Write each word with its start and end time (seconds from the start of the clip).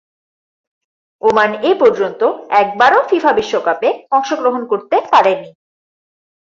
Oman 1.21 1.51
এপর্যন্ত 1.71 2.21
একবারও 2.61 2.99
FIFA 3.09 3.31
বিশ্বকাপে 3.33 3.89
অংশগ্রহণ 4.11 4.61
করতে 4.65 4.97
পারেনি। 5.11 5.49